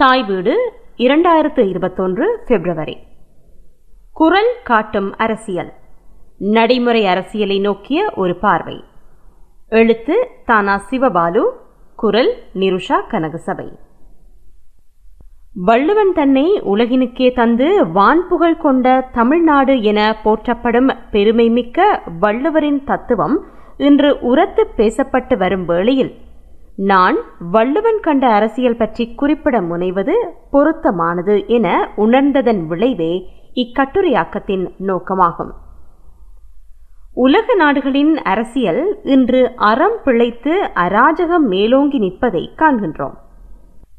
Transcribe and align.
தாய் 0.00 0.24
வீடு 0.24 0.72
இரண்டாயிரத்து 0.96 1.68
இருபத்தொன்று 1.68 2.42
பிப்ரவரி. 2.46 2.96
குரல் 4.12 4.50
காட்டும் 4.64 5.16
அரசியல். 5.16 5.72
நடைமுறை 6.38 7.06
அரசியலை 7.06 7.60
நோக்கிய 7.60 8.12
ஒரு 8.16 8.36
பார்வை. 8.36 8.84
எழுத்து 9.68 10.28
தானா 10.44 10.82
சிவபாலு 10.90 11.42
குரல் 11.96 12.32
நிருஷா 12.54 12.98
கனகசபை. 13.10 13.68
வள்ளுவன் 15.54 16.12
தன்னை 16.12 16.62
உலகினுக்கே 16.62 17.34
தந்து 17.34 17.86
வான்புகழ் 17.86 18.58
கொண்ட 18.58 19.08
தமிழ்நாடு 19.12 19.82
என 19.82 20.16
போற்றப்படும் 20.22 20.88
பெருமைமிக்க 21.12 22.00
வள்ளுவரின் 22.20 22.84
தத்துவம் 22.84 23.44
இன்று 23.76 24.18
உரத்து 24.20 24.68
பேசப்பட்டு 24.76 25.36
வரும் 25.36 25.64
வேளையில் 25.64 26.28
நான் 26.88 27.16
வள்ளுவன் 27.50 28.00
கண்ட 28.00 28.26
அரசியல் 28.26 28.76
பற்றி 28.76 29.14
குறிப்பிட 29.14 29.60
முனைவது 29.60 30.14
பொருத்தமானது 30.50 31.46
என 31.46 31.92
உணர்ந்ததன் 31.96 32.66
விளைவே 32.66 33.30
இக்கட்டுரையாக்கத்தின் 33.54 34.70
நோக்கமாகும். 34.78 35.50
உலக 37.14 37.54
நாடுகளின் 37.54 38.16
அரசியல் 38.22 39.00
இன்று 39.02 39.52
அறம் 39.54 39.98
பிழைத்து 40.04 40.70
அராஜகம் 40.74 41.46
மேலோங்கி 41.48 41.98
நிற்பதை 41.98 42.50
காண்கின்றோம். 42.56 43.16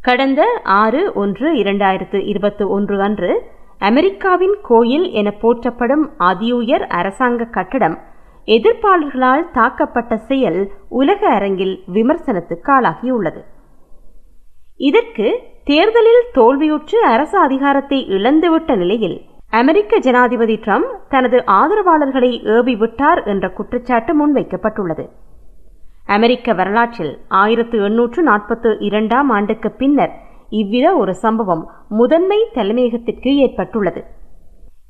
கடந்த 0.01 0.43
ஆறு 0.63 1.13
ஒன்று 1.13 1.53
இரண்டாயிரத்து 1.53 2.25
இருபத்தி 2.25 2.63
ஒன்று 2.63 3.01
அன்று 3.01 3.41
அமெரிக்காவின் 3.79 4.55
கோயில் 4.61 5.09
என 5.11 5.31
போற்றப்படும் 5.31 6.09
அதியுயர் 6.17 6.87
அரசாங்க 6.87 7.43
கட்டடம் 7.43 7.99
எதிர்ப்பாளர்களால் 8.45 9.45
தாக்கப்பட்ட 9.53 10.15
செயல் 10.15 10.71
உலக 10.89 11.29
அரங்கில் 11.29 11.83
விமர்சனத்துக்கு 11.93 12.73
ஆளாகியுள்ளது. 12.73 13.41
இதற்கு 14.77 15.39
தேர்தலில் 15.63 16.23
தோல்வியுற்று 16.33 16.99
அரசு 16.99 17.37
அதிகாரத்தை 17.39 18.07
இழந்துவிட்ட 18.07 18.75
நிலையில் 18.75 19.21
அமெரிக்க 19.49 19.97
ஜனாதிபதி 19.97 20.55
ட்ரம்ப் 20.55 20.91
தனது 21.09 21.37
ஆதரவாளர்களை 21.37 22.57
ஏவி 22.57 22.75
விட்டார் 22.75 23.23
என்ற 23.23 23.49
குற்றச்சாட்டு 23.49 24.13
முன்வைக்கப்பட்டுள்ளது. 24.13 25.05
அமெரிக்க 26.05 26.53
வரலாற்றில் 26.53 27.17
ஆயிரத்து 27.27 27.77
எண்ணூற்று 27.81 28.23
நாற்பத்து 28.23 28.77
இரண்டாம் 28.79 29.29
ஆண்டுக்கு 29.29 29.71
பின்னர் 29.71 30.13
இவ்வித 30.49 30.95
ஒரு 30.95 31.13
சம்பவம் 31.15 31.71
முதன்மை 31.87 32.47
தலைமையகத்திற்கு 32.53 33.35
ஏற்பட்டுள்ளது. 33.35 34.19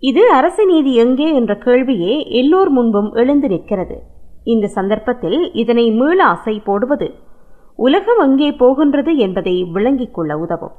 இது 0.10 0.22
அரசு 0.36 0.64
நீதி 0.66 0.92
எங்கே 1.04 1.28
என்ற 1.40 1.54
கேள்வியே 1.66 2.14
எல்லோர் 2.40 2.70
முன்பும் 2.70 3.10
எழுந்து 3.14 3.48
நிற்கிறது. 3.48 3.98
இந்த 4.44 4.70
சந்தர்ப்பத்தில் 4.78 5.40
இதனை 5.62 5.84
மீள 5.92 6.20
அசை 6.26 6.56
போடுவது 6.64 7.08
உலகம் 7.80 8.22
எங்கே 8.26 8.50
போகின்றது 8.62 9.12
என்பதை 9.26 9.54
விளங்கிக் 9.76 10.16
கொள்ள 10.16 10.32
உதவும். 10.38 10.74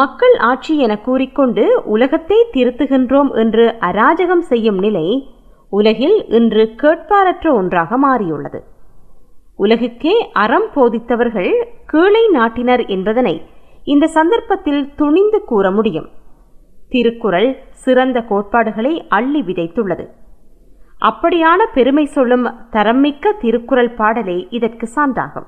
மக்கள் 0.00 0.36
ஆட்சி 0.50 0.74
என 0.78 0.94
கூறிக்கொண்டு 1.06 1.64
உலகத்தை 1.94 2.38
திருத்துகின்றோம் 2.56 3.30
என்று 3.42 3.64
அராஜகம் 3.88 4.44
செய்யும் 4.50 4.78
நிலை 4.78 5.06
உலகில் 5.72 6.18
இன்று 6.38 6.64
கேட்பாரற்ற 6.82 7.46
ஒன்றாக 7.52 7.98
மாறியுள்ளது. 7.98 8.60
உலகுக்கே 9.58 10.14
அறம் 10.42 10.68
போதித்தவர்கள் 10.74 11.52
கீழை 11.92 12.24
நாட்டினர் 12.38 12.84
என்பதனை 12.96 13.34
இந்த 13.84 14.06
சந்தர்ப்பத்தில் 14.18 14.82
துணிந்து 14.96 15.38
கூற 15.44 15.70
முடியும். 15.70 16.08
திருக்குறள் 16.88 17.62
சிறந்த 17.70 18.20
கோட்பாடுகளை 18.20 19.06
அள்ளி 19.08 19.42
விதைத்துள்ளது. 19.42 20.08
அப்படியான 21.00 21.66
பெருமை 21.74 22.04
சொல்லும் 22.04 22.46
தரம்மிக்க 22.72 23.32
திருக்குறள் 23.40 23.94
பாடலே 23.94 24.46
இதற்கு 24.50 24.88
சான்றாகும். 24.96 25.46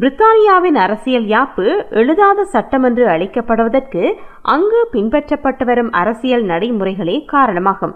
பிரித்தானியாவின் 0.00 0.76
அரசியல் 0.76 1.24
யாப்பு 1.24 1.90
எழுதாத 1.90 2.44
சட்டம் 2.44 2.82
என்று 2.82 3.06
அழைக்கப்படுவதற்கு 3.08 4.14
அங்கு 4.42 4.88
பின்பற்றப்பட்டு 4.92 5.64
வரும் 5.64 5.92
அரசியல் 5.92 6.44
நடைமுறைகளே 6.44 7.24
காரணமாகும். 7.24 7.94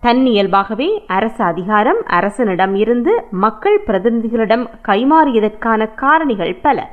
தன்னியல்பாகவே 0.00 1.04
அரசு 1.06 1.44
அதிகாரம் 1.44 2.02
அரசனிடம் 2.06 2.74
இருந்து 2.74 3.24
மக்கள் 3.30 3.80
பிரதிநிதிகளிடம் 3.86 4.66
கைமாறியதற்கான 4.88 5.88
காரணிகள் 5.96 6.58
பல. 6.62 6.88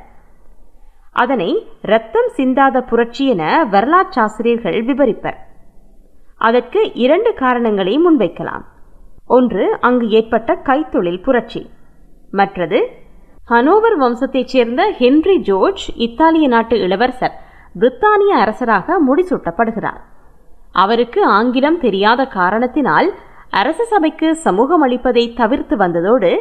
அதனை 1.22 1.50
ரத்தம் 1.82 2.30
சிந்தாத 2.36 2.82
புரட்சி 2.82 3.24
என 3.26 3.42
வரலாற்றாசிரியர்கள் 3.70 4.78
விவரிப்பர் 4.84 5.38
அதற்கு 6.38 6.80
இரண்டு 6.94 7.30
காரணங்களை 7.34 7.94
முன்வைக்கலாம். 7.98 8.64
ஒன்று 9.26 9.64
அங்கு 9.80 10.06
ஏற்பட்ட 10.08 10.52
கைத்தொழில் 10.64 11.22
புரட்சி. 11.22 11.62
மற்றது 12.30 12.78
ஹனோவர் 13.50 13.96
வம்சத்தைச் 13.98 14.52
சேர்ந்த 14.54 14.82
ஹென்றி 15.00 15.36
ஜோர்ஜ் 15.40 15.84
இத்தாலிய 16.06 16.46
நாட்டு 16.48 16.76
இளவரசர் 16.78 17.36
பிரித்தானிய 17.80 18.32
அரசராக 18.42 18.96
முடிசூட்டப்படுகிறார். 19.08 20.00
அவருக்கு 20.72 21.20
ஆங்கிலம் 21.38 21.78
தெரியாத 21.80 22.26
காரணத்தினால் 22.38 23.08
அரச 23.60 23.80
சபைக்கு 23.84 24.28
சமூகம் 24.46 24.84
அளிப்பதை 24.86 25.24
தவிர்த்து 25.34 25.74
வந்ததோடு 25.76 26.32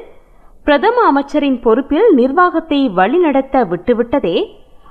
பிரதம 0.65 0.97
அமைச்சரின் 1.05 1.59
பொறுப்பில் 1.61 2.09
நிர்வாகத்தை 2.15 2.79
வழிநடத்த 2.99 3.65
விட்டுவிட்டதே 3.71 4.37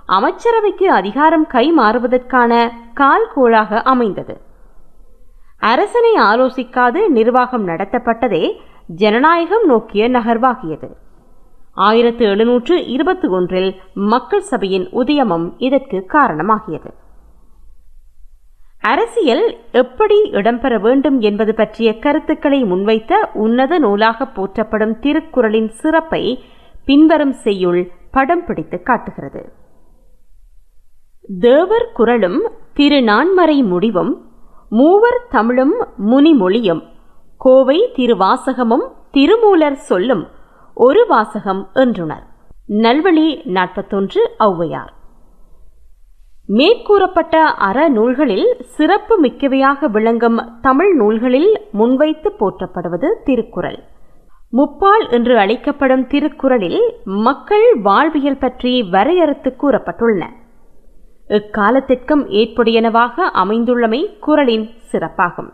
அமைச்சரவைக்கு 0.06 0.86
அதிகாரம் 0.90 1.46
கை 1.46 1.72
மாறுவதற்கான 1.72 2.72
கால்கோளாக 2.94 3.82
அமைந்தது. 3.82 4.40
அரசனை 5.58 6.14
ஆலோசிக்காது 6.14 7.08
நிர்வாகம் 7.08 7.68
நடத்தப்பட்டதே 7.68 8.56
ஜனநாயகம் 8.86 9.66
நோக்கிய 9.66 10.08
நகர்வாகியது. 10.08 10.88
ஆயிரத்து 11.74 12.24
எழுநூற்று 12.24 12.86
இருபத்தி 12.86 13.28
ஒன்றில் 13.28 13.80
மக்கள் 13.94 14.40
சபையின் 14.40 14.88
உதயமம் 14.92 15.52
இதற்கு 15.58 16.06
காரணமாகியது. 16.08 16.90
அரசியல் 18.80 19.56
எப்படி 19.72 20.22
இடம்பெற 20.32 20.80
வேண்டும் 20.80 21.20
என்பது 21.20 21.54
பற்றிய 21.54 21.98
கருத்துக்களை 21.98 22.64
முன்வைத்த 22.64 23.12
உன்னத 23.32 23.78
நூலாக 23.78 24.26
போற்றப்படும் 24.26 24.98
திருக்குறளின் 25.00 25.68
சிறப்பை 25.68 26.44
பின்வரும் 26.84 27.32
செய்யுள் 27.32 27.90
படம் 28.10 28.44
பிடித்து 28.44 28.82
காட்டுகிறது. 28.82 29.60
தேவர் 31.28 31.92
குரலும் 31.92 32.50
திருநான்மறை 32.76 33.64
முடிவும் 33.64 34.26
மூவர் 34.70 35.26
தமிழும் 35.30 35.74
முனிமொழியும் 36.10 36.82
கோவை 37.38 37.92
திருவாசகமும் 37.96 38.84
திருமூலர் 39.10 39.78
சொல்லும் 39.90 40.26
ஒரு 40.74 41.06
வாசகம் 41.06 41.68
என்றுணர். 41.74 42.24
நல்வழி 42.68 43.44
நாற்பத்தொன்று 43.44 44.30
ஔவையார். 44.38 44.92
மேற்கூறப்பட்ட 46.48 47.36
அற 47.42 47.88
நூல்களில் 47.88 48.56
சிறப்பு 48.60 49.22
மிக்கவையாக 49.22 49.90
விளங்கும் 49.90 50.40
தமிழ் 50.60 50.92
நூல்களில் 50.96 51.60
முன்வைத்து 51.72 52.32
போற்றப்படுவது 52.40 53.10
திருக்குறள். 53.24 53.80
முப்பால் 54.52 55.10
என்று 55.10 55.38
அழைக்கப்படும் 55.38 56.06
திருக்குறளில் 56.06 56.82
மக்கள் 57.04 57.80
வாழ்வியல் 57.82 58.38
பற்றி 58.38 58.82
வரையறுத்து 58.82 59.56
கூறப்பட்டுள்ளன. 59.56 60.40
இக்காலத்திற்கும் 61.38 62.22
ஏற்புடையனவாக 62.40 63.26
அமைந்துள்ளமை 63.42 64.00
குரலின் 64.26 64.66
சிறப்பாகும். 64.92 65.50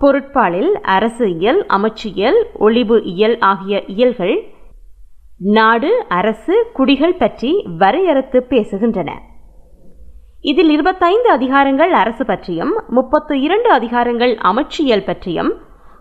பொருட்பாலில் 0.00 0.72
அரசு 0.96 1.26
இயல் 1.38 1.60
அமைச்சியல் 1.76 2.38
ஒளிவு 2.66 2.96
இயல் 3.12 3.36
ஆகிய 3.50 3.76
இயல்கள் 3.94 4.36
நாடு 5.56 5.90
அரசு 6.18 6.54
குடிகள் 6.72 7.16
பற்றி 7.22 7.50
வரையறுத்து 7.78 8.38
பேசுகின்றன. 8.52 9.10
இதில் 10.50 10.70
இருபத்தைந்து 10.70 11.28
அதிகாரங்கள் 11.36 11.92
அரசு 12.02 12.24
பற்றியும் 12.24 12.74
முப்பத்து 12.88 13.34
இரண்டு 13.46 13.68
அதிகாரங்கள் 13.78 14.34
அமைச்சியல் 14.50 15.06
பற்றியும் 15.06 15.52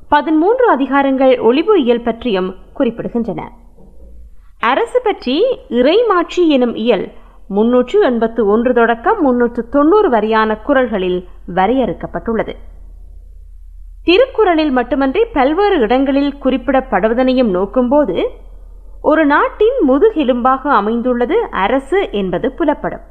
பதிமூன்று 0.10 0.66
அதிகாரங்கள் 0.76 1.34
ஒளிவு 1.42 1.76
இயல் 1.84 2.06
பற்றியும் 2.08 2.50
குறிப்பிடுகின்றன. 2.80 3.42
அரசு 4.72 5.00
பற்றி 5.02 5.38
இறைமாட்சி 5.80 6.44
எனும் 6.58 6.76
இயல் 6.86 7.06
முன்னூற்று 7.50 8.02
எண்பத்து 8.02 8.48
ஒன்று 8.48 8.74
தொடக்கம் 8.74 9.22
முன்னூற்று 9.22 9.70
தொண்ணூறு 9.70 10.10
வரையான 10.10 10.58
குரல்களில் 10.58 11.20
வரையறுக்கப்பட்டுள்ளது. 11.56 12.54
திருக்குறளில் 14.04 14.72
மட்டுமன்றி 14.72 15.26
பல்வேறு 15.34 15.80
இடங்களில் 15.80 16.38
குறிப்பிடப்படுவதனையும் 16.44 17.52
நோக்கும்போது 17.56 18.18
ஒரு 19.02 19.26
நாட்டின் 19.26 19.78
முதுகெலும்பாக 19.90 20.62
அமைந்துள்ளது 20.70 21.38
அரசு 21.50 22.12
என்பது 22.12 22.52
புலப்படும். 22.52 23.04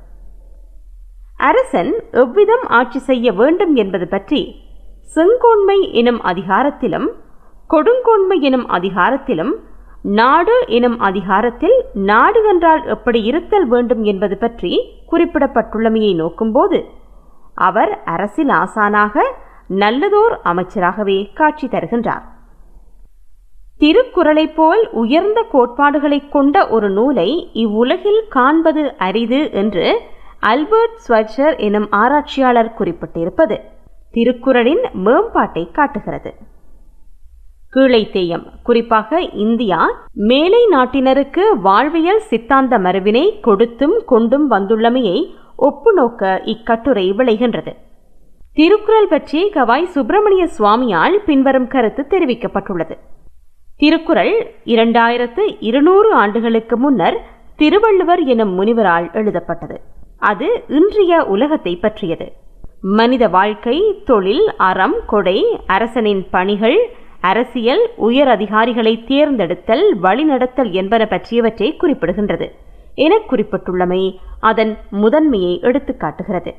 அரசன் 1.36 1.92
எவ்விதம் 2.10 2.64
ஆட்சி 2.68 2.98
செய்ய 2.98 3.32
வேண்டும் 3.32 3.74
என்பது 3.74 4.08
பற்றி 4.08 4.40
செங்கோன்மை 5.14 5.92
எனும் 5.92 6.20
அதிகாரத்திலும் 6.22 7.08
கொடுங்கோன்மை 7.70 8.38
எனும் 8.40 8.68
அதிகாரத்திலும் 8.68 9.52
நாடு 10.06 10.64
எனும் 10.66 11.00
அதிகாரத்தில் 11.00 11.84
நாடு 11.94 12.44
என்றால் 12.48 12.84
எப்படி 12.86 13.22
இருத்தல் 13.22 13.68
வேண்டும் 13.68 14.02
என்பது 14.02 14.38
பற்றி 14.38 14.96
குறிப்பிடப்பட்டுள்ளமையை 15.12 16.12
நோக்கும்போது 16.14 16.84
அவர் 17.54 18.02
அரசில் 18.04 18.48
ஆசானாக 18.48 19.20
நல்லதோர் 19.68 20.36
அமைச்சராகவே 20.44 21.32
காட்சி 21.32 21.66
தருகின்றார். 21.66 22.22
திருக்குறளைப் 23.78 24.56
போல் 24.56 24.90
உயர்ந்த 24.92 25.44
கோட்பாடுகளைக் 25.52 26.28
கொண்ட 26.28 26.68
ஒரு 26.68 26.90
நூலை 26.90 27.50
இவ்வுலகில் 27.52 28.24
காண்பது 28.28 28.94
அரிது 28.98 29.52
என்று 29.52 30.00
அல்பர்ட் 30.40 30.98
ஸ்வட்சர் 31.08 31.58
எனும் 31.58 31.90
ஆராய்ச்சியாளர் 31.90 32.74
குறிப்பிட்டிருப்பது 32.78 33.60
திருக்குறளின் 34.10 34.84
மேம்பாட்டை 35.04 35.70
காட்டுகிறது. 35.72 36.34
கீழை 37.74 38.00
தேயம். 38.10 38.44
குறிப்பாக 38.62 39.20
இந்தியா 39.44 39.78
மேலை 40.30 40.60
நாட்டினருக்கு 40.72 41.44
வாழ்வியல் 41.62 42.20
சித்தாந்த 42.20 42.74
மரபினை 42.78 43.24
கொடுத்தும் 43.40 43.96
கொண்டும் 44.06 44.46
வந்துள்ளமையை 44.50 45.18
ஒப்புநோக்க 45.58 46.22
இக்கட்டுரை 46.44 47.06
விளைகின்றது. 47.12 47.72
திருக்குறள் 48.54 49.08
பற்றி 49.08 49.40
கவாய் 49.54 49.88
சுப்பிரமணிய 49.94 50.44
சுவாமியால் 50.58 51.16
பின்வரும் 51.26 51.66
கருத்து 51.66 52.02
தெரிவிக்கப்பட்டுள்ளது. 52.10 52.96
திருக்குறள் 53.76 54.34
இரண்டாயிரத்து 54.64 55.44
இருநூறு 55.60 56.12
ஆண்டுகளுக்கு 56.12 56.76
முன்னர் 56.78 57.18
திருவள்ளுவர் 57.56 58.22
எனும் 58.24 58.52
முனிவரால் 58.58 59.08
எழுதப்பட்டது. 59.12 59.78
அது 60.18 60.48
இன்றைய 60.68 61.14
உலகத்தை 61.34 61.76
பற்றியது. 61.76 62.26
மனித 62.98 63.24
வாழ்க்கை 63.28 63.78
தொழில் 64.04 64.46
அறம் 64.68 64.98
கொடை 65.06 65.38
அரசனின் 65.66 66.22
பணிகள் 66.30 66.78
அரசியல் 67.30 67.84
உயர் 68.06 68.30
அதிகாரிகளை 68.36 68.94
தேர்ந்தெடுத்தல் 69.10 69.84
வழிநடத்தல் 70.02 70.70
என்பன 70.80 71.02
பற்றியவற்றை 71.12 71.68
குறிப்பிடுகின்றது. 71.82 72.46
என 73.04 73.14
குறிப்பிட்டுள்ளமை 73.30 74.02
அதன் 74.50 74.72
முதன்மையை 75.02 75.54
எடுத்துக்காட்டுகிறது 75.68 76.52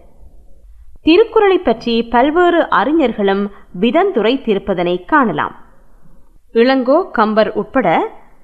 திருக்குறளை 1.07 1.57
பற்றி 1.59 1.95
பல்வேறு 2.13 2.61
அறிஞர்களும் 2.79 3.43
விதந்துரைத்திருப்பதனை 3.81 4.95
காணலாம். 5.05 5.55
இளங்கோ 6.55 6.97
கம்பர் 7.17 7.51
உட்பட 7.61 7.87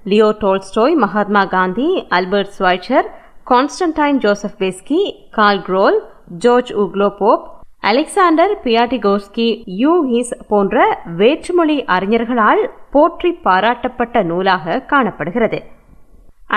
Leo 0.04 0.30
Tolstoy 0.42 0.96
Mahatma 1.04 1.44
Gandhi 1.46 1.90
Albert 2.18 2.54
ஸ்வைச்சர் 2.58 3.08
Constantine 3.52 4.22
Joseph 4.26 4.58
Beschi 4.60 5.02
Karl 5.32 5.62
Graul 5.68 5.98
George 6.46 6.72
Uglow Pope 6.84 7.44
Alexander 7.84 8.52
Pyatigorsky 8.64 9.46
யூஹிஸ் 9.84 10.34
போன்ற 10.50 10.76
வேற்றுமொழி 11.20 11.78
அறிஞர்களால் 11.96 12.62
போற்றி 12.92 13.32
பாராட்டப்பட்ட 13.46 14.24
நூலாக 14.24 14.78
காணப்படுகிறது. 14.92 15.60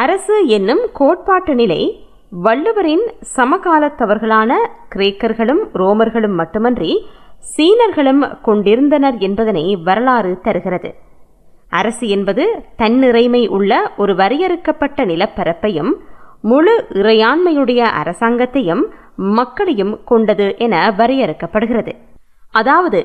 அரசு 0.02 0.36
என்னும் 0.56 0.82
கோட்பாட்டு 0.92 1.54
நிலை 1.54 1.80
வள்ளுவரின் 2.46 3.04
சமகாலத்தவர்களான 3.36 4.52
கிரேக்கர்களும் 4.94 5.62
ரோமர்களும் 5.80 6.36
மட்டுமன்றி 6.40 6.92
சீனர்களும் 7.54 8.22
கொண்டிருந்தனர் 8.42 9.18
என்பதனை 9.18 9.66
வரலாறு 9.88 10.32
தருகிறது. 10.46 10.90
அரசு 11.72 12.06
என்பது 12.08 12.44
தன்னிறைமை 12.78 13.42
உள்ள 13.58 13.72
ஒரு 13.96 14.12
வரையறுக்கப்பட்ட 14.14 15.04
நிலப்பரப்பையும் 15.04 15.92
முழு 16.44 16.74
இறையாண்மையுடைய 17.00 17.82
அரசாங்கத்தையும் 18.00 18.82
மக்களையும் 19.34 19.94
கொண்டது 20.04 20.46
என 20.58 20.74
வரையறுக்கப்படுகிறது. 20.98 21.92
அதாவது 22.54 23.00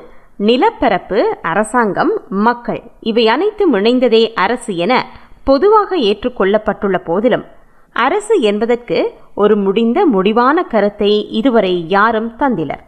நிலப்பரப்பு 0.48 1.20
அரசாங்கம் 1.52 2.12
மக்கள் 2.46 2.80
இவை 3.10 3.24
அனைத்தும் 3.28 3.74
இணைந்ததே 3.74 4.22
அரசு 4.44 4.72
என 4.76 4.92
பொதுவாக 5.44 5.96
ஏற்றுக்கொள்ளப்பட்டுள்ள 6.10 6.96
போதிலும் 7.04 7.44
அரசு 7.96 8.34
என்பதற்கு 8.40 8.98
ஒரு 9.34 9.54
முடிந்த 9.56 9.98
முடிவான 10.06 10.62
கருத்தை 10.72 11.12
இதுவரை 11.30 11.74
யாரும் 11.88 12.30
தந்திலர். 12.38 12.82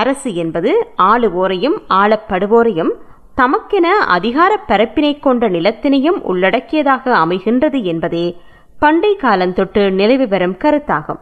அரசு 0.00 0.30
என்பது 0.34 0.70
ஆளுவோரையும் 1.02 1.76
ஆளப்படுவோரையும் 2.00 2.92
தமக்கென 3.36 3.86
அதிகார 4.16 4.52
பரப்பினை 4.68 5.12
கொண்ட 5.20 5.44
நிலத்தினையும் 5.48 6.18
உள்ளடக்கியதாக 6.22 7.12
அமைகின்றது 7.24 7.80
என்பதே 7.84 8.26
பண்டை 8.78 9.16
காலந்தொட்டு 9.22 9.90
நிலவி 9.90 10.26
வரும் 10.26 10.56
கருத்தாகும். 10.58 11.20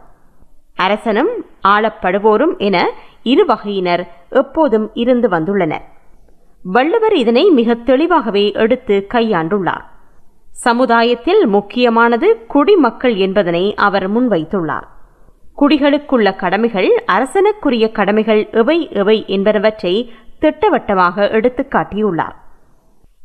அரசனும் 0.77 1.31
ஆளப்படுவோரும் 1.69 2.59
என 2.59 2.91
இரு 3.23 3.45
வகையினர் 3.47 4.13
எப்போதும் 4.31 4.91
இருந்து 4.95 5.29
வந்துள்ளனர். 5.29 5.85
வள்ளுவர் 6.63 7.13
இதனை 7.13 7.51
மிக 7.51 7.75
தெளிவாகவே 7.75 8.53
எடுத்து 8.53 9.07
கையாண்டுள்ளார். 9.15 9.85
சமுதாயத்தில் 10.51 11.47
முக்கியமானது 11.47 12.47
குடிமக்கள் 12.47 13.17
என்பதனை 13.17 13.75
அவர் 13.75 14.11
முன்வைத்துள்ளார். 14.11 14.87
குடிகளுக்குள்ள 15.59 16.37
கடமைகள் 16.37 17.05
அரசனுக்குரிய 17.07 17.93
கடமைகள் 17.93 18.49
எவை 18.51 18.89
எவை 18.93 19.25
என்பனவற்றை 19.29 20.11
திட்டவட்டமாக 20.39 21.31
எடுத்து 21.31 21.67
காட்டியுள்ளார். 21.71 22.37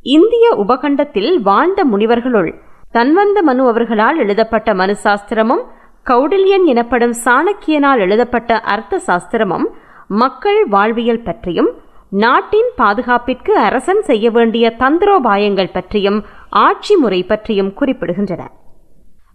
இந்திய 0.01 0.45
உபகண்டத்தில் 0.57 1.41
வாழ்ந்த 1.41 1.85
முனிவர்களுள் 1.85 2.51
தன்வந்த 2.91 3.41
மனு 3.41 3.67
அவர்களால் 3.67 4.17
எழுதப்பட்ட 4.17 4.73
மனு 4.73 4.95
சாஸ்திரமும் 5.03 5.63
கௌடில்யன் 6.09 6.65
எனப்படும் 6.65 7.13
சாணக்கியனால் 7.25 7.99
எழுதப்பட்ட 7.99 8.59
அர்த்த 8.59 9.01
சாஸ்திரமும் 9.07 9.65
மக்கள் 10.07 10.65
வாழ்வியல் 10.65 11.23
பற்றியும் 11.23 11.69
நாட்டின் 12.09 12.69
பாதுகாப்பிற்கு 12.77 13.49
அரசன் 13.49 14.01
செய்ய 14.01 14.31
வேண்டிய 14.31 14.73
தந்திரோபாயங்கள் 14.79 15.73
பற்றியும் 15.73 16.25
ஆட்சி 16.49 16.95
முறை 16.95 17.23
பற்றியும் 17.23 17.73
குறிப்பிடுகின்றன. 17.79 18.45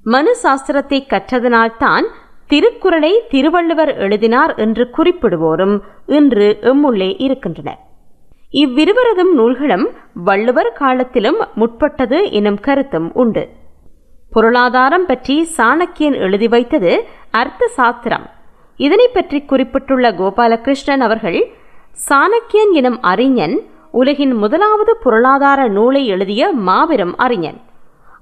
மனு 0.03 0.37
சாஸ்திரத்தை 0.43 1.01
கற்றதனால்தான் 1.13 2.07
திருக்குறளை 2.47 3.21
திருவள்ளுவர் 3.29 3.97
எழுதினார் 3.97 4.55
என்று 4.55 4.91
குறிப்பிடுவோரும் 4.97 5.81
இன்று 6.07 6.59
எம்முள்ளே 6.63 7.15
இருக்கின்றனர். 7.19 7.81
இவ்விருவரதும் 8.55 9.33
நூல்களும் 9.39 9.87
வள்ளுவர் 10.27 10.73
காலத்திலும் 10.73 11.39
முற்பட்டது 11.61 12.19
எனும் 12.31 12.61
கருத்தும் 12.61 13.09
உண்டு. 13.15 13.45
பொருளாதாரம் 14.33 15.07
பற்றி 15.07 15.37
சாணக்கியன் 15.57 16.17
எழுதி 16.25 16.49
வைத்தது 16.49 16.93
அர்த்த 17.41 17.69
சாஸ்திரம். 17.79 18.27
இதனை 18.81 19.07
பற்றி 19.09 19.39
குறிப்பிட்டுள்ள 19.43 20.07
கோபாலகிருஷ்ணன் 20.11 21.05
அவர்கள் 21.07 21.39
சாணக்கியன் 22.09 22.73
எனும் 22.73 22.99
அறிஞன் 23.13 23.57
உலகின் 23.91 24.35
முதலாவது 24.35 24.93
பொருளாதார 25.05 25.61
நூலை 25.69 26.03
எழுதிய 26.07 26.53
மாபெரும் 26.69 27.15
அறிஞன். 27.17 27.59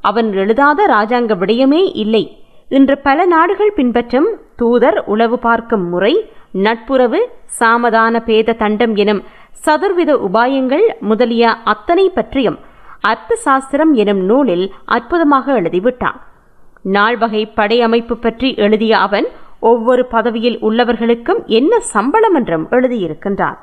அவன் 0.00 0.28
எழுதாத 0.32 0.80
ராஜாங்க 0.86 1.32
விடயமே 1.42 1.82
இல்லை. 2.02 2.24
இன்று 2.70 2.96
பல 2.98 3.24
நாடுகள் 3.34 3.76
பின்பற்றும் 3.78 4.28
தூதர் 4.56 4.98
உளவு 5.12 5.36
பார்க்கும் 5.38 5.86
முறை 5.88 6.14
நட்புறவு 6.64 7.20
சாமதான 7.60 8.20
பேத 8.28 8.56
தண்டம் 8.62 8.94
எனும் 9.02 9.22
சதுர்வித 9.62 10.12
உபாயங்கள் 10.28 10.86
முதலிய 11.00 11.52
அத்தனை 11.64 12.08
பற்றியும் 12.08 12.58
அர்த்த 13.00 13.36
சாஸ்திரம் 13.36 13.92
எனும் 13.94 14.22
நூலில் 14.24 14.72
அற்புதமாக 14.84 15.60
எழுதிவிட்டான். 15.60 16.18
நால்வகை 16.82 17.46
படை 17.46 17.82
அமைப்பு 17.82 18.16
பற்றி 18.16 18.54
எழுதிய 18.54 18.98
அவன் 18.98 19.26
ஒவ்வொரு 19.60 20.06
பதவியில் 20.06 20.58
உள்ளவர்களுக்கும் 20.58 21.44
என்ன 21.46 21.80
சம்பளம் 21.80 22.34
என்றும் 22.34 22.66
எழுதியிருக்கின்றான். 22.70 23.56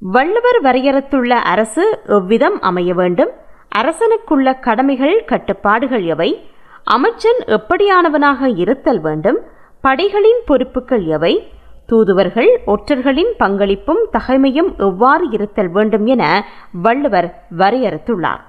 வள்ளுவர் 0.00 0.60
வரையறுத்துள்ள 0.62 1.28
அரசு 1.28 2.00
எவ்விதம் 2.06 2.60
அமைய 2.60 2.94
வேண்டும்? 2.94 3.30
அரசனுக்குள்ள 3.76 4.60
கடமைகள் 4.60 5.24
கட்டுப்பாடுகள் 5.24 6.04
எவை? 6.04 6.48
அமைச்சன் 6.84 7.40
எப்படியானவனாக 7.46 8.58
இருத்தல் 8.58 9.00
வேண்டும்? 9.00 9.38
படைகளின் 9.80 10.40
பொறுப்புகள் 10.46 11.04
எவை? 11.06 11.52
தூதுவர்கள் 11.88 12.50
ஒற்றர்களின் 12.66 13.32
பங்களிப்பும் 13.38 14.02
தகைமையும் 14.12 14.70
எவ்வாறு 14.78 15.24
இருத்தல் 15.30 15.70
வேண்டும் 15.70 16.06
என 16.06 16.24
வள்ளுவர் 16.82 17.28
வரையறுத்துள்ளார். 17.58 18.42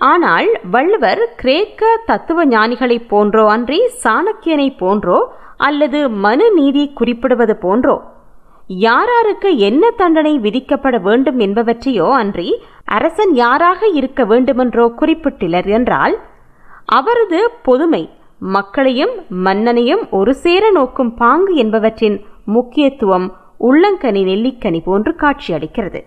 ஆனால் 0.00 0.48
வள்ளுவர் 0.70 1.22
கிரேக்க 1.36 1.82
தத்துவ 2.06 2.44
ஞானிகளைப் 2.46 3.08
போன்றோ 3.08 3.44
அன்றி 3.48 3.80
சாணக்கியனை 4.04 4.68
போன்றோ 4.78 5.18
அல்லது 5.56 6.08
மனு 6.24 6.46
நீதி 6.52 6.84
குறிப்பிடுவது 6.92 7.54
போன்றோ 7.56 7.96
யாராருக்கு 8.84 9.50
என்ன 9.58 9.84
தண்டனை 9.96 10.32
விதிக்கப்பட 10.38 10.96
வேண்டும் 11.00 11.38
என்பவற்றையோ 11.38 12.08
அன்றி 12.12 12.48
அரசன் 12.88 13.32
யாராக 13.34 13.88
இருக்க 13.90 14.24
வேண்டுமென்றோ 14.24 14.84
குறிப்பிட்டிலர் 15.00 15.68
என்றால் 15.68 16.14
அவரது 16.90 17.40
பொதுமை 17.62 18.02
மக்களையும் 18.48 19.14
மன்னனையும் 19.44 20.02
ஒரு 20.10 20.32
சேர 20.34 20.70
நோக்கும் 20.70 21.12
பாங்கு 21.14 21.54
என்பவற்றின் 21.54 22.16
முக்கியத்துவம் 22.44 23.36
உள்ளங்கனி 23.60 24.24
நெல்லிக்கனி 24.24 24.82
போன்று 24.82 25.16
காட்சியளிக்கிறது. 25.18 26.04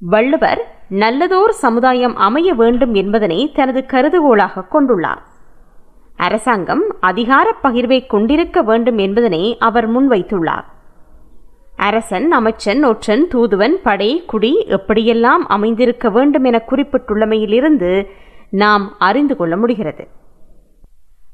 வள்ளுவர் 0.00 0.74
நல்லதோர் 0.90 1.52
சமுதாயம் 1.52 2.16
அமைய 2.16 2.54
வேண்டும் 2.54 2.94
என்பதனை 2.94 3.52
தனது 3.52 3.84
கருதுகோளாக 3.86 4.64
கொண்டுள்ளார். 4.72 5.22
அரசாங்கம் 6.16 6.96
அதிகாரப் 7.00 7.58
பகிர்வை 7.62 8.06
கொண்டிருக்க 8.06 8.62
வேண்டும் 8.62 8.98
என்பதனை 8.98 9.58
அவர் 9.58 9.90
முன்வைத்துள்ளார். 9.90 10.64
அரசன் 11.76 12.32
அமைச்சன் 12.32 12.84
ஒற்றன் 12.84 13.28
தூதுவன் 13.28 13.78
படை 13.82 14.24
குடி 14.24 14.66
எப்படியெல்லாம் 14.68 15.44
அமைந்திருக்க 15.48 16.10
வேண்டும் 16.10 16.44
என 16.44 16.62
குறிப்பிட்டுள்ளமையிலிருந்து 16.68 18.06
நாம் 18.50 18.94
அறிந்து 18.98 19.36
கொள்ள 19.36 19.56
முடிகிறது. 19.56 20.08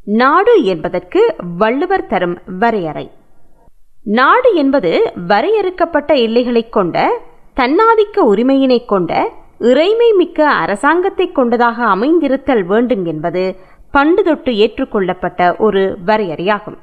நாடு 0.04 0.64
என்பதற்கு 0.64 1.35
வள்ளுவர் 1.59 2.06
தரும் 2.06 2.38
வரையறை. 2.47 3.11
நாடு 4.06 4.54
என்பது 4.54 5.12
வரையறுக்கப்பட்ட 5.26 6.14
எல்லைகளைக் 6.14 6.72
கொண்ட 6.72 7.20
தன்னாதிக்க 7.56 8.16
உரிமையினை 8.16 8.84
கொண்ட 8.84 9.32
இறைமை 9.58 10.14
மிக்க 10.16 10.50
அரசாங்கத்தை 10.50 11.32
கொண்டதாக 11.32 11.84
அமைந்திருத்தல் 11.84 12.64
வேண்டும் 12.64 13.04
என்பது 13.04 13.56
பண்டு 13.90 14.22
தொட்டு 14.22 14.52
ஏற்றுக்கொள்ளப்பட்ட 14.52 15.56
ஒரு 15.58 15.98
வரையறையாகும். 16.06 16.78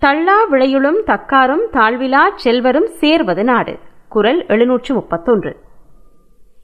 தள்ளா 0.00 0.34
விளையுளும் 0.50 1.02
தக்காரும் 1.06 1.68
தாழ்விலா 1.72 2.30
செல்வரும் 2.36 2.86
சேர்வது 2.86 3.44
நாடு. 3.44 3.78
குரல் 4.08 4.46
எழுநூற்று 4.46 4.94
முப்பத்தொன்று. 4.94 5.56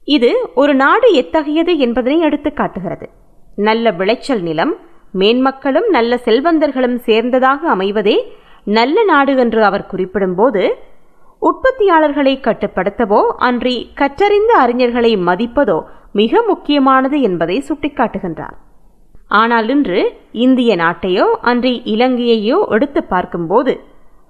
இது 0.03 0.49
ஒரு 0.55 0.75
நாடு 0.75 1.13
எத்தகையது 1.13 1.77
என்பதனை 1.77 2.19
எடுத்து 2.19 2.53
காட்டுகிறது. 2.53 3.09
நல்ல 3.55 3.91
விளைச்சல் 3.91 4.41
நிலம் 4.41 4.75
மேன்மக்களும் 5.13 5.89
நல்ல 5.89 6.19
செல்வந்தர்களும் 6.25 6.99
சேர்ந்ததாக 7.05 7.57
அமைவதே 7.73 8.17
நல்ல 8.65 9.03
நாடு 9.03 9.35
என்று 9.35 9.63
அவர் 9.63 9.89
குறிப்பிடும்போது 9.91 10.63
உற்பத்தியாளர்களை 11.41 12.33
கட்டுப்படுத்தவோ 12.39 13.21
அன்றி 13.37 13.75
கற்றறிந்த 13.95 14.51
அறிஞர்களை 14.63 15.11
மதிப்பதோ 15.27 15.79
மிக 16.11 16.41
முக்கியமானது 16.41 17.21
என்பதை 17.21 17.57
சுட்டிக்காட்டுகின்றார். 17.69 18.55
ஆனால் 19.27 19.69
இன்று 19.69 19.99
இந்திய 20.31 20.71
நாட்டையோ 20.75 21.25
அன்றி 21.41 21.73
இலங்கையையோ 21.85 22.57
எடுத்து 22.69 23.03
பார்க்கும்போது 23.03 23.73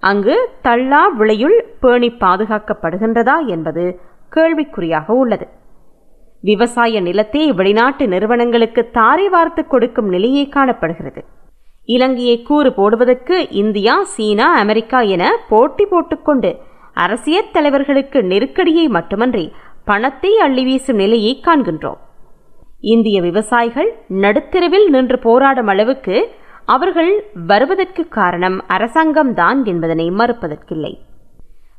அங்கு 0.03 0.35
தள்ளா 0.63 1.03
விளையுள் 1.19 1.57
பேணி 1.79 2.09
பாதுகாக்கப்படுகின்றதா 2.23 3.37
என்பது 3.47 3.83
கேள்விக்குறியாக 4.35 5.07
உள்ளது. 5.21 5.47
விவசாய 6.43 6.99
நிலத்தை 7.01 7.51
வெளிநாட்டு 7.51 8.07
நிறுவனங்களுக்கு 8.07 8.81
தாரை 8.89 9.29
வார்த்து 9.29 9.67
கொடுக்கும் 9.67 10.09
நிலையே 10.09 10.43
காணப்படுகிறது. 10.49 11.23
இலங்கையை 11.87 12.37
கூறு 12.41 12.69
போடுவதற்கு 12.73 13.37
இந்தியா 13.61 13.95
சீனா 14.13 14.47
அமெரிக்கா 14.63 14.99
என 15.15 15.23
போட்டி 15.49 15.85
போட்டுக்கொண்டு 15.85 16.51
அரசியல் 16.93 17.53
தலைவர்களுக்கு 17.53 18.19
நெருக்கடியை 18.23 18.85
மட்டுமன்றி 18.87 19.45
பணத்தை 19.85 20.31
அள்ளி 20.37 20.63
வீசும் 20.63 20.95
நிலையை 20.95 21.33
காண்கின்றோம். 21.39 21.99
இந்திய 22.93 23.17
விவசாயிகள் 23.21 23.89
நடுத்தெருவில் 24.23 24.87
நின்று 24.89 25.17
போராடும் 25.19 25.67
அளவுக்கு 25.67 26.15
அவர்கள் 26.65 27.11
வருவதற்கு 27.47 28.03
காரணம் 28.07 28.57
அரசாங்கம்தான் 28.67 29.59
என்பதனை 29.65 30.07
மறுப்பதற்கில்லை. 30.11 30.93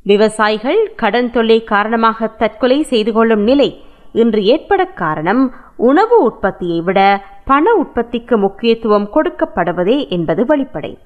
விவசாயிகள் 0.02 0.80
கடன் 0.96 1.30
தொல்லை 1.30 1.58
காரணமாக 1.64 2.28
தற்கொலை 2.42 2.78
செய்து 2.82 3.12
கொள்ளும் 3.12 3.42
நிலை 3.42 3.70
இன்று 4.12 4.42
ஏற்பட 4.44 4.82
காரணம் 4.94 5.42
உணவு 5.76 6.16
உற்பத்தியை 6.28 6.80
விட 6.80 7.00
பண 7.49 7.73
உற்பத்திக்கு 7.75 8.37
முக்கியத்துவம் 8.37 9.09
கொடுக்கப்படுவதே 9.15 10.09
என்பது 10.09 10.45
வெளிப்படை. 10.45 10.99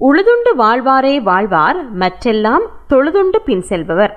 உழுதுண்டு 0.00 0.50
வாழ்வாரே 0.58 1.22
வாழ்வார் 1.22 1.96
மற்றெல்லாம் 1.96 2.64
தொழுதுண்டு 2.88 3.38
பின் 3.44 3.60
செல்பவர் 3.60 4.14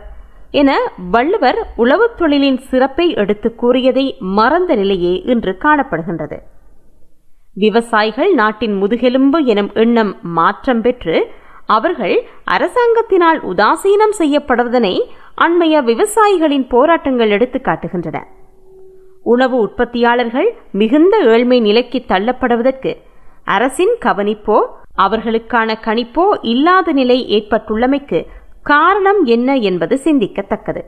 என 0.51 0.77
வள்ளுவர் 1.11 1.59
உழவுத் 1.77 2.15
தொழிலின் 2.17 2.57
சிறப்பை 2.57 3.13
எடுத்து 3.15 3.55
கூறியதை 3.55 4.15
மறந்த 4.19 4.75
நிலையே 4.75 5.21
இன்று 5.25 5.57
காணப்படுகின்றது. 5.59 6.37
விவசாயிகள் 7.53 8.33
நாட்டின் 8.33 8.73
முதுகெலும்பு 8.73 9.43
எனும் 9.45 9.71
எண்ணம் 9.73 10.15
மாற்றம் 10.21 10.81
பெற்று 10.81 11.27
அவர்கள் 11.65 12.15
அரசாங்கத்தினால் 12.51 13.39
உதாசீனம் 13.53 14.15
செய்யப்படுவதனை 14.17 14.95
அண்மைய 15.37 15.81
விவசாயிகளின் 15.83 16.65
போராட்டங்கள் 16.69 17.29
எடுத்து 17.29 17.61
காட்டுகின்றன. 17.63 18.17
உணவு 19.25 19.57
உற்பத்தியாளர்கள் 19.57 20.49
மிகுந்த 20.71 21.17
ஏழ்மை 21.17 21.59
நிலைக்கு 21.59 21.99
தள்ளப்படுவதற்கு 22.07 22.91
அரசின் 23.43 23.93
கவனிப்போ 24.05 24.57
அவர்களுக்கான 24.97 25.75
கணிப்போ 25.81 26.25
இல்லாத 26.41 26.91
நிலை 26.91 27.17
ஏற்பட்டுள்ளமைக்கு 27.37 28.19
காரணம் 28.63 29.23
என்ன 29.25 29.55
என்பது 29.55 29.95
சிந்திக்கத்தக்கது. 30.03 30.81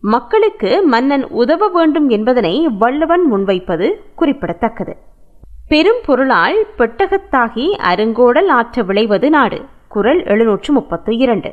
மக்களுக்கு 0.00 0.70
மன்னன் 0.82 1.24
உதவ 1.42 1.68
வேண்டும் 1.68 2.08
என்பதனை 2.08 2.68
வள்ளுவன் 2.78 3.24
முன்வைப்பது 3.32 3.88
குறிப்பிடத்தக்கது. 4.14 4.96
பெரும் 5.68 6.02
பொருளால் 6.06 6.66
பெட்டகத்தாகி 6.78 7.66
அருங்கோடல் 7.92 8.50
ஆற்ற 8.58 8.82
விளைவது 8.82 9.30
நாடு. 9.30 9.60
குரல் 9.88 10.22
எழுநூற்று 10.24 10.72
முப்பத்து 10.72 11.16
இரண்டு. 11.16 11.52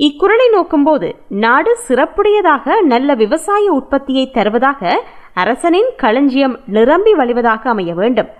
இக்குறளை 0.00 0.44
நோக்கும்போது 0.52 1.08
நாடு 1.44 1.72
சிறப்புடையதாக 1.88 2.76
நல்ல 2.82 3.14
விவசாய 3.14 3.64
உற்பத்தியை 3.72 4.30
தருவதாக 4.30 4.92
அரசனின் 5.34 5.90
களஞ்சியம் 5.96 6.54
நிரம்பி 6.66 7.12
வழிவதாக 7.14 7.62
அமைய 7.70 7.94
வேண்டும். 7.94 8.30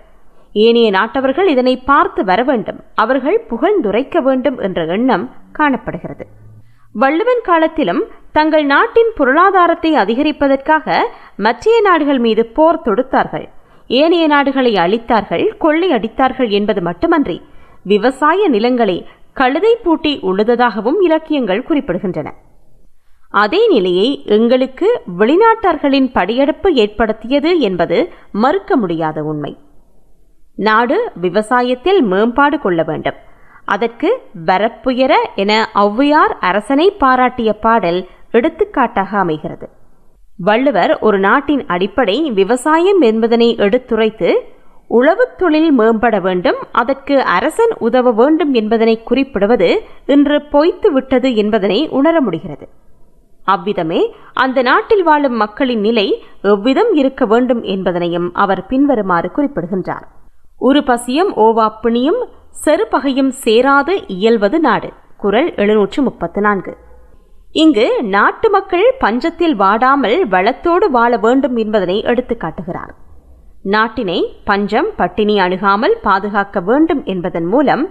ஏனைய 0.55 0.91
நாட்டவர்கள் 0.91 1.47
இதனை 1.47 1.75
பார்த்து 1.91 2.25
வர 2.25 2.41
வேண்டும். 2.43 2.79
அவர்கள் 2.95 3.39
புகழ்ந்துரைக்க 3.51 4.23
வேண்டும் 4.23 4.59
என்ற 4.59 4.81
எண்ணம் 4.87 5.27
காணப்படுகிறது. 5.53 6.25
வள்ளுவன் 6.95 7.43
காலத்திலும் 7.43 8.03
தங்கள் 8.33 8.65
நாட்டின் 8.65 9.13
பொருளாதாரத்தை 9.15 9.93
அதிகரிப்பதற்காக 9.95 10.87
மற்றைய 11.37 11.81
நாடுகள் 11.81 12.19
மீது 12.19 12.43
போர் 12.47 12.85
தொடுத்தார்கள். 12.85 13.47
ஏனைய 13.91 14.25
நாடுகளை 14.27 14.73
அழித்தார்கள் 14.75 15.47
கொள்ளை 15.59 15.89
அடித்தார்கள் 15.93 16.51
என்பது 16.51 16.81
மட்டுமன்றி 16.83 17.39
விவசாய 17.85 18.49
நிலங்களை 18.49 18.97
கழுதை 19.37 19.77
பூட்டி 19.77 20.19
உழுததாகவும் 20.23 20.99
இலக்கியங்கள் 21.01 21.67
குறிப்பிடுகின்றன. 21.69 22.29
அதே 23.31 23.69
நிலையை 23.69 24.23
எங்களுக்கு 24.27 24.89
வெளிநாட்டர்களின் 25.19 26.09
படியெடுப்பு 26.13 26.75
ஏற்படுத்தியது 26.75 27.59
என்பது 27.59 27.99
மறுக்க 28.33 28.77
முடியாத 28.77 29.23
உண்மை. 29.23 29.53
நாடு 30.57 31.13
விவசாயத்தில் 31.21 32.01
மேம்பாடு 32.03 32.59
கொள்ள 32.59 32.83
வேண்டும். 32.83 33.19
அதற்கு 33.65 34.09
வரப்புயர 34.47 35.13
என 35.35 35.53
ஔவையார் 35.75 36.35
அரசனை 36.41 36.87
பாராட்டிய 36.99 37.53
பாடல் 37.53 38.01
எடுத்துக்காட்டாக 38.31 39.19
அமைகிறது. 39.19 39.69
வள்ளுவர் 40.39 40.99
ஒரு 40.99 41.19
நாட்டின் 41.19 41.67
அடிப்படை 41.67 42.31
விவசாயம் 42.31 43.01
என்பதனை 43.01 43.57
எடுத்துரைத்து 43.57 44.31
உழவுத் 44.91 45.37
தொழில் 45.37 45.79
மேம்பட 45.79 46.21
வேண்டும். 46.21 46.57
அதற்கு 46.73 47.23
அரசன் 47.23 47.73
உதவ 47.79 48.11
வேண்டும் 48.11 48.53
என்பதனை 48.53 49.03
குறிப்பிடுவது 49.03 49.69
இன்று 50.07 50.43
பொய்த்து 50.43 50.93
விட்டது 50.93 51.35
என்பதனை 51.35 51.89
உணர 51.89 52.21
முடிகிறது. 52.21 52.69
அவ்விதமே 53.45 54.15
அந்த 54.35 54.63
நாட்டில் 54.63 55.03
வாழும் 55.03 55.37
மக்களின் 55.37 55.81
நிலை 55.81 56.23
எவ்விதம் 56.43 56.93
இருக்க 56.93 57.25
வேண்டும் 57.27 57.63
என்பதனையும் 57.65 58.31
அவர் 58.33 58.67
பின்வருமாறு 58.67 59.31
குறிப்பிடுகின்றார். 59.31 60.07
ஒரு 60.59 60.85
பசியும் 60.85 61.33
ஓவாப்பிணியும் 61.37 62.21
செருப்பகையும் 62.65 63.33
சேராது 63.45 64.05
இயல்வது 64.07 64.61
நாடு. 64.61 64.91
குரல் 65.17 65.55
எழுநூற்று 65.55 66.03
முப்பத்து 66.03 66.41
நான்கு. 66.41 66.77
இங்கு 67.53 68.03
நாட்டு 68.03 68.51
மக்கள் 68.51 68.95
பஞ்சத்தில் 69.01 69.55
வாடாமல் 69.55 70.19
வளத்தோடு 70.29 70.87
வாழ 70.91 71.17
வேண்டும் 71.17 71.57
என்பதனை 71.57 72.03
எடுத்து 72.03 72.37
காட்டுகிறார் 72.37 72.95
நாட்டினை 73.65 74.25
பஞ்சம் 74.45 74.87
பட்டினி 74.97 75.39
அணுகாமல் 75.39 75.97
பாதுகாக்க 76.03 76.61
வேண்டும் 76.61 77.05
என்பதன் 77.05 77.45
மூலம் 77.45 77.83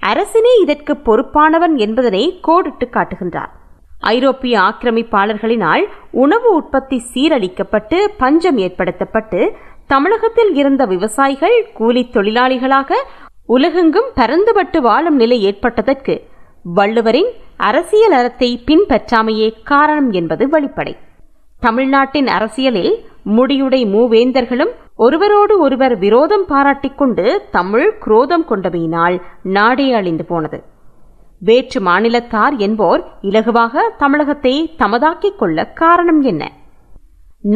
அரசினே 0.00 0.52
இதற்கு 0.62 0.92
பொறுப்பானவன் 1.04 1.76
என்பதனை 1.76 2.38
கோடிட்டு 2.42 2.88
காட்டுகின்றார். 2.90 3.52
ஐரோப்பிய 4.00 4.60
ஆக்கிரமிப்பாளர்களினால் 4.60 5.84
உணவு 6.10 6.54
உற்பத்தி 6.54 7.02
சீரழிக்கப்பட்டு 7.14 8.04
பஞ்சம் 8.16 8.56
ஏற்படுத்தப்பட்டு 8.56 9.56
தமிழகத்தில் 9.86 10.54
இருந்த 10.54 10.84
விவசாயிகள் 10.84 11.70
கூலி 11.72 12.10
தொழிலாளிகளாக 12.12 12.92
உலகெங்கும் 13.46 14.10
பரந்துபட்டு 14.14 14.80
வாழும் 14.80 15.16
நிலை 15.16 15.42
ஏற்பட்டதற்கு 15.42 16.14
வள்ளுவரின் 16.74 17.30
அரசியல் 17.56 18.12
அறத்தை 18.12 18.62
பின்பற்றாமையே 18.66 19.54
காரணம் 19.64 20.10
என்பது 20.10 20.48
வெளிப்படை. 20.48 20.96
தமிழ்நாட்டின் 21.60 22.26
அரசியலில் 22.26 22.94
முடியுடை 23.24 23.80
மூவேந்தர்களும் 23.86 24.72
ஒருவரோடு 24.98 25.54
ஒருவர் 25.58 25.94
விரோதம் 25.98 26.44
பாராட்டிக் 26.46 26.98
கொண்டு 26.98 27.24
தமிழ் 27.50 27.88
குரோதம் 28.04 28.44
கொண்டமையினால் 28.50 29.16
நாடே 29.42 29.86
அழிந்து 29.92 30.24
போனது. 30.24 30.58
வேற்று 31.42 31.80
மாநிலத்தார் 31.80 32.54
என்போர் 32.56 33.00
இலகுவாக 33.22 33.84
தமிழகத்தை 33.98 34.52
தமதாக்கிக் 34.78 35.38
கொள்ள 35.38 35.64
காரணம் 35.80 36.20
என்ன? 36.22 36.42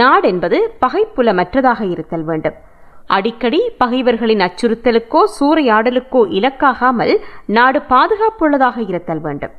நாடென்பது 0.00 0.58
பகைப்புலமற்றதாக 0.80 1.80
இருத்தல் 1.90 2.24
வேண்டும். 2.24 2.56
அடிக்கடி 3.06 3.60
பகைவர்களின் 3.78 4.42
அச்சுறுத்தலுக்கோ 4.46 5.20
சூறையாடலுக்கோ 5.36 6.22
இலக்காகாமல் 6.38 7.14
நாடு 7.56 7.82
பாதுகாப்புள்ளதாக 7.92 8.78
இருத்தல் 8.88 9.20
வேண்டும். 9.20 9.54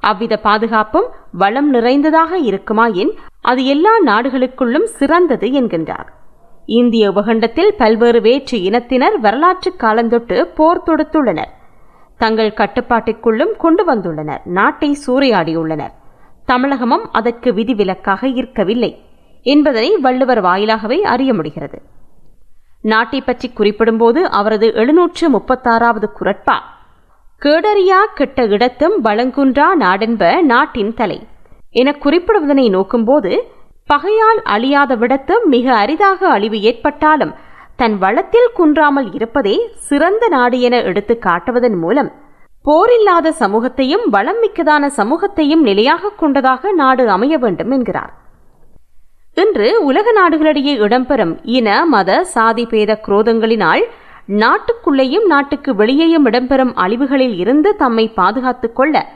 அவ்வித 0.00 0.34
பாதுகாப்பும் 0.36 1.08
வளம் 1.32 1.70
நிறைந்ததாக 1.70 2.38
இருக்குமாயின் 2.50 3.12
அது 3.40 3.64
எல்லா 3.64 3.94
நாடுகளுக்குள்ளும் 4.04 4.88
சிறந்தது 4.98 5.48
என்கின்றார். 5.60 6.08
இந்திய 6.66 7.10
உபகண்டத்தில் 7.10 7.68
பல்வேறு 7.78 8.20
வேற்று 8.20 8.62
இனத்தினர் 8.62 9.20
வரலாற்று 9.20 9.74
காலந்தொட்டு 9.78 10.42
போர் 10.42 10.82
தொடுத்துள்ளனர். 10.86 11.52
தங்கள் 12.18 12.52
கட்டுப்பாட்டிற்குள்ளும் 12.56 13.56
கொண்டு 13.56 13.94
வந்துள்ளனர். 13.94 14.38
நாட்டை 14.44 14.96
சூறையாடியுள்ளனர். 15.06 15.92
தமிழகமும் 16.46 17.04
அதற்கு 17.12 17.54
விதிவிலக்காக 17.54 18.28
இருக்கவில்லை 18.28 19.02
என்பதனை 19.42 19.96
வள்ளுவர் 19.96 20.42
வாயிலாகவே 20.42 20.98
அறிய 21.02 21.34
முடிகிறது. 21.34 21.82
நாட்டை 22.82 23.20
பற்றி 23.20 23.52
குறிப்பிடும்போது 23.56 24.20
அவரது 24.30 24.74
எழுநூற்று 24.74 25.30
முப்பத்தாறாவது 25.30 26.08
குரட்பா 26.20 26.56
கேடறியா 27.42 28.00
கெட்ட 28.14 28.44
இடத்தும் 28.44 29.04
வளங்குன்றா 29.04 29.68
நாடென்ப 29.80 30.42
நாட்டின் 30.42 30.94
தலை. 30.94 31.26
என 31.70 31.90
குறிப்பிடுவதனை 31.90 32.66
நோக்கும்போது 32.76 33.38
பகையால் 33.88 34.40
அழியாத 34.42 34.96
விடத்தும் 34.96 35.44
மிக 35.44 35.66
அரிதாக 35.76 36.28
அழிவு 36.28 36.60
ஏற்பட்டாலும் 36.60 37.34
தன் 37.76 37.98
வளத்தில் 37.98 38.48
குன்றாமல் 38.54 39.08
இருப்பதே 39.14 39.56
சிறந்த 39.88 40.28
நாடு 40.28 40.60
என 40.60 40.76
எடுத்து 40.82 41.18
காட்டுவதன் 41.18 41.78
மூலம் 41.78 42.10
போரில்லாத 42.64 43.32
சமூகத்தையும் 43.32 44.04
வளம் 44.08 44.40
மிக்கதான 44.42 44.86
சமூகத்தையும் 44.96 45.60
நிலையாக 45.60 46.12
கொண்டதாக 46.16 46.72
நாடு 46.72 47.08
அமைய 47.08 47.38
வேண்டும் 47.38 47.70
என்கிறார். 47.70 48.12
இன்று 49.34 49.68
உலக 49.84 50.12
நாடுகளிடையே 50.12 50.74
இடம்பெறும் 50.78 51.34
இன 51.42 51.84
மத 51.84 52.24
சாதி 52.24 52.66
பேத 52.66 53.00
குரோதங்களினால் 53.06 53.84
நாட்டுக்குள்ளேயும் 54.42 55.26
நாட்டுக்கு 55.26 55.74
வெளியேயும் 55.74 56.26
இடம்பெறும் 56.26 56.74
அழிவுகளில் 56.74 57.36
இருந்து 57.38 57.76
தம்மை 57.76 58.08
பாதுகாத்துக் 58.08 58.76
கொள்ள 58.76 59.06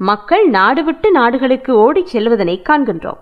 மக்கள் 0.00 0.48
நாடு 0.48 0.84
விட்டு 0.84 1.10
நாடுகளுக்கு 1.10 1.72
ஓடிச் 1.76 2.06
செல்வதனை 2.06 2.62
காண்கின்றோம். 2.68 3.20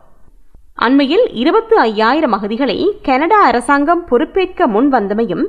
அண்மையில் 0.79 1.27
இருபத்து 1.33 1.79
ஐயாயிரம் 1.81 2.33
அகதிகளை 2.33 2.77
கனடா 3.03 3.41
அரசாங்கம் 3.43 4.05
பொறுப்பேற்க 4.05 4.67
முன் 4.67 4.93
வந்தமையும் 4.93 5.45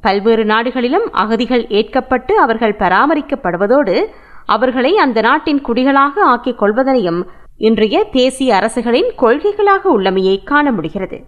பல்வேறு 0.00 0.44
நாடுகளிலும் 0.44 1.06
அகதிகள் 1.12 1.66
ஏற்கப்பட்டு 1.68 2.34
அவர்கள் 2.38 2.76
பராமரிக்கப்படுவதோடு 2.78 3.94
அவர்களை 4.46 4.96
அந்த 4.96 5.20
நாட்டின் 5.20 5.62
குடிகளாக 5.66 6.20
ஆக்கிக் 6.24 6.58
கொள்வதனையும் 6.58 7.20
இன்றைய 7.58 8.04
தேசிய 8.10 8.56
அரசுகளின் 8.56 9.10
கொள்கைகளாக 9.18 9.82
உள்ளமையை 9.96 10.44
காண 10.44 10.72
முடிகிறது. 10.72 11.18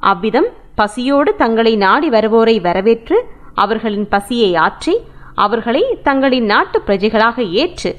அவ்விதம் 0.00 0.48
பசியோடு 0.74 1.34
தங்களை 1.34 1.76
நாடி 1.76 2.08
வருவோரை 2.08 2.60
வரவேற்று 2.60 3.16
அவர்களின் 3.54 4.08
பசியை 4.08 4.52
ஆற்றி 4.60 4.94
அவர்களை 5.34 5.82
தங்களின் 6.02 6.44
நாட்டு 6.44 6.82
பிரஜைகளாக 6.86 7.50
ஏற்று 7.52 7.92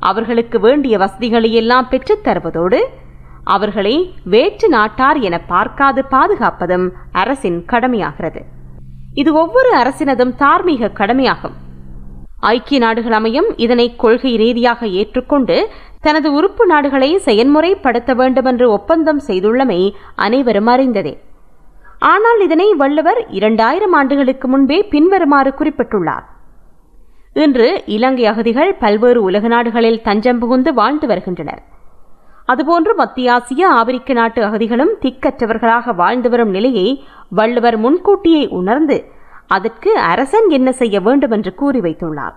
அவர்களுக்கு 0.00 0.60
வேண்டிய 0.60 0.98
வசதிகளையெல்லாம் 0.98 1.88
பெற்றுத் 1.88 2.24
தருவதோடு 2.24 2.80
அவர்களை 3.54 3.94
வேற்று 4.32 4.68
நாட்டார் 4.76 5.18
என 5.28 5.36
பார்க்காது 5.52 6.00
பாதுகாப்பதும் 6.14 6.86
அரசின் 7.20 7.58
கடமையாகிறது. 7.72 8.40
இது 9.20 9.30
ஒவ்வொரு 9.42 9.70
அரசினதும் 9.82 10.32
தார்மீக 10.42 10.90
கடமையாகும். 11.00 11.56
ஐக்கிய 12.52 12.78
நாடுகள் 12.84 13.16
அமையும் 13.18 13.48
இதனை 13.64 13.86
கொள்கை 14.02 14.32
ரீதியாக 14.42 14.80
ஏற்றுக்கொண்டு 15.00 15.56
தனது 16.06 16.28
உறுப்பு 16.38 16.64
நாடுகளை 16.72 17.08
செயன்முறைப்படுத்த 17.24 18.12
வேண்டும் 18.20 18.48
என்று 18.50 18.66
ஒப்பந்தம் 18.76 19.20
செய்துள்ளமை 19.28 19.80
அனைவரும் 20.26 20.70
அறிந்ததே. 20.74 21.14
ஆனால் 22.12 22.40
இதனை 22.46 22.68
வள்ளுவர் 22.82 23.20
இரண்டாயிரம் 23.38 23.94
ஆண்டுகளுக்கு 24.00 24.48
முன்பே 24.48 24.78
பின்வருமாறு 24.92 25.52
குறிப்பிட்டுள்ளார். 25.60 26.26
இன்று 27.44 27.68
இலங்கை 27.96 28.24
அகதிகள் 28.32 28.70
பல்வேறு 28.84 29.22
உலக 29.22 29.48
நாடுகளில் 29.48 30.02
தஞ்சம் 30.02 30.38
புகுந்து 30.38 30.70
வாழ்ந்து 30.74 31.06
வருகின்றனர். 31.06 31.62
அதுபோன்று 32.52 32.94
மத்திய 32.96 33.32
ஆசிய 33.32 33.68
ஆப்பிரிக்க 33.68 34.12
நாட்டு 34.12 34.42
அகதிகளும் 34.42 34.92
திக்கற்றவர்களாக 35.02 35.94
வாழ்ந்து 35.94 36.30
வரும் 36.30 36.50
நிலையை 36.50 37.04
வள்ளுவர் 37.30 37.76
முன்கூட்டியே 37.76 38.48
உணர்ந்து 38.48 39.04
அதற்கு 39.46 39.98
அரசன் 39.98 40.48
என்ன 40.48 40.72
செய்ய 40.72 41.00
வேண்டும் 41.00 41.30
என்று 41.30 41.54
கூறி 41.54 41.80
வைத்துள்ளார். 41.80 42.36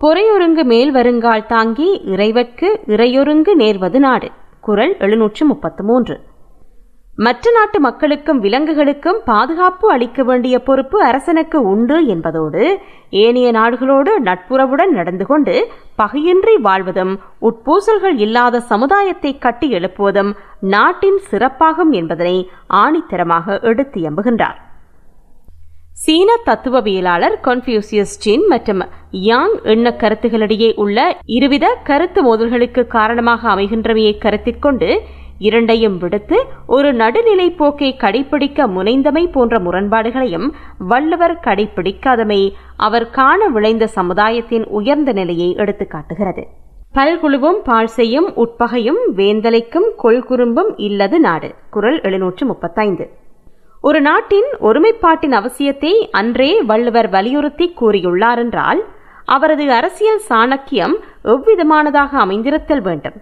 பொறையொருங்கு 0.00 0.64
மேல் 0.64 0.90
வருங்கால் 0.90 1.46
தாங்கி 1.46 2.00
இறைவற்கு 2.04 2.80
இறையொருங்கு 2.86 3.54
நேர்வது 3.56 3.98
நாடு. 3.98 4.30
குரல் 4.60 4.96
எழுநூற்று 4.98 5.46
முப்பத்து 5.46 5.84
மூன்று. 5.84 6.20
மற்ற 7.20 7.50
நாட்டு 7.50 7.80
மக்களுக்கும் 7.80 8.38
விலங்குகளுக்கும் 8.40 9.18
பாதுகாப்பு 9.24 9.86
அளிக்க 9.92 10.22
வேண்டிய 10.22 10.58
பொறுப்பு 10.58 10.98
அரசனுக்கு 11.04 11.58
உண்டு 11.62 11.96
என்பதோடு 12.06 12.62
ஏனைய 13.22 13.48
நாடுகளோடு 13.50 14.12
நட்புறவுடன் 14.20 14.92
நடந்து 14.92 15.26
கொண்டு 15.26 15.54
பகையின்றி 15.98 16.54
வாழ்வதும் 16.60 17.12
உட்பூசல்கள் 17.42 18.16
இல்லாத 18.18 18.60
சமுதாயத்தை 18.60 19.38
கட்டி 19.38 19.68
எழுப்புவதும் 19.70 20.32
நாட்டின் 20.68 21.20
சிறப்பாகும் 21.30 21.92
என்பதனை 21.92 22.36
ஆணித்தரமாக 22.74 23.60
எடுத்து 23.62 24.00
எம்புகின்றார். 24.00 24.58
சீன 25.94 26.30
தத்துவவியலாளர் 26.46 27.34
கன்ஃபியூசியஸ் 27.44 28.18
ஜின் 28.18 28.44
மற்றும் 28.48 28.82
யாங் 29.10 29.54
எண்ண 29.64 29.88
கருத்துகளிடையே 29.98 30.74
உள்ள 30.74 30.98
இருவித 31.26 31.66
கருத்து 31.84 32.20
மோதல்களுக்கு 32.22 32.86
காரணமாக 32.86 33.48
அமைகின்றவையை 33.54 34.14
கருத்திற்கொண்டு 34.18 34.88
இரண்டையும் 35.40 35.98
விடுத்து 35.98 36.38
ஒரு 36.66 36.88
நடுநிலை 36.92 37.50
போக்கை 37.50 37.90
கடைபிடிக்க 37.98 38.66
முனைந்தமை 38.76 39.22
போன்ற 39.32 39.58
முரண்பாடுகளையும் 39.58 40.48
வள்ளுவர் 40.78 41.36
கடைபிடிக்காதமை 41.44 42.40
அவர் 42.76 43.06
காண 43.10 43.48
விளைந்த 43.48 43.86
சமுதாயத்தின் 43.86 44.66
உயர்ந்த 44.68 45.12
நிலையை 45.12 45.54
எடுத்து 45.56 45.86
காட்டுகிறது. 45.86 46.44
பல்குழுவும் 46.94 47.60
பாழ் 47.64 47.90
செய்யும் 47.98 48.28
உட்பகையும் 48.36 49.00
வேந்தலைக்கும் 49.16 49.88
கொள்குறும்பும் 50.02 50.72
இல்லது 50.76 51.20
நாடு. 51.20 51.50
குரல் 51.70 52.00
எழுநூற்று 52.00 52.46
முப்பத்தைந்து. 52.46 53.06
ஒரு 53.80 54.00
நாட்டின் 54.00 54.48
ஒருமைப்பாட்டின் 54.60 55.36
அவசியத்தை 55.40 55.92
அன்றே 56.10 56.62
வள்ளுவர் 56.62 57.08
வலியுறுத்தி 57.08 57.68
கூறியுள்ளார் 57.80 58.36
என்றால் 58.36 58.82
அவரது 59.24 59.72
அரசியல் 59.72 60.22
சாணக்கியம் 60.28 60.96
எவ்விதமானதாக 61.24 62.12
அமைந்திருத்தல் 62.26 62.82
வேண்டும்? 62.82 63.18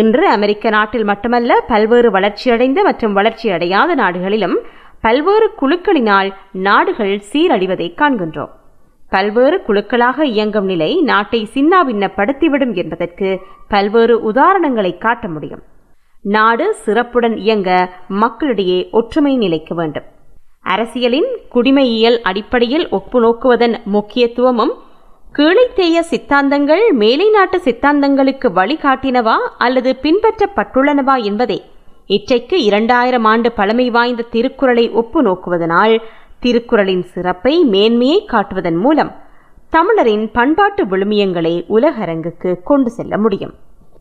இன்று 0.00 0.28
அமெரிக்க 0.28 0.68
நாட்டில் 0.68 1.04
மட்டுமல்ல 1.04 1.64
பல்வேறு 1.68 2.10
வளர்ச்சியடைந்த 2.10 2.82
மற்றும் 2.82 3.16
வளர்ச்சியடையாத 3.16 3.94
நாடுகளிலும் 3.94 4.56
பல்வேறு 5.00 5.46
குழுக்களினால் 5.60 6.30
நாடுகள் 6.52 7.12
சீரழிவதை 7.32 7.88
காண்கின்றோம். 8.00 8.52
பல்வேறு 9.10 9.56
குழுக்களாக 9.66 10.22
இயங்கும் 10.22 10.64
நிலை 10.64 11.02
நாட்டை 11.02 11.40
சின்னாபின்னப்படுத்திவிடும் 11.54 12.74
என்பதற்கு 12.74 13.28
பல்வேறு 13.68 14.32
உதாரணங்களை 14.32 14.98
காட்ட 14.98 15.28
முடியும். 15.28 15.62
நாடு 16.22 16.74
சிறப்புடன் 16.74 17.36
இயங்க 17.36 17.70
மக்களிடையே 18.08 18.88
ஒற்றுமை 18.92 19.36
நிலைக்க 19.36 19.74
வேண்டும். 19.74 20.08
அரசியலின் 20.62 21.30
குடிமையியல் 21.54 22.18
அடிப்படையில் 22.22 22.88
ஒப்பு 22.88 23.20
நோக்குவதன் 23.20 23.76
முக்கியத்துவமும் 23.84 24.74
கீழைத்தேய 25.38 26.00
சித்தாந்தங்கள் 26.10 26.82
மேலை 26.92 27.30
நாட்டு 27.30 27.58
சித்தாந்தங்களுக்கு 27.58 28.48
வழிகாட்டினவா 28.58 29.34
அல்லது 29.58 29.96
பின்பற்றப்பட்டுள்ளனவா 30.02 31.22
என்பதே. 31.22 31.64
இற்றைக்கு 32.06 32.62
இரண்டாயிரம் 32.62 33.24
ஆண்டு 33.24 33.52
பழமை 33.52 33.90
வாய்ந்த 33.90 34.22
திருக்குறளை 34.30 34.90
ஒப்பு 34.90 35.22
நோக்குவதனால் 35.22 35.94
திருக்குறளின் 36.40 37.04
சிறப்பை 37.04 37.64
மேன்மையை 37.64 38.28
காட்டுவதன் 38.32 38.78
மூலம் 38.78 39.12
தமிழரின் 39.70 40.30
பண்பாட்டு 40.32 40.84
விழுமியங்களை 40.84 41.54
உலகரங்குக்கு 41.68 42.62
கொண்டு 42.62 42.90
செல்ல 42.90 43.18
முடியும். 43.18 43.54